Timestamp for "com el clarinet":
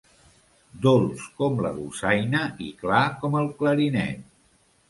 3.21-4.29